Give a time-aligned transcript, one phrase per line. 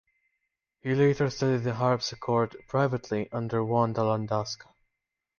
[0.79, 4.65] He later studied the harpsichord privately under Wanda Landowska.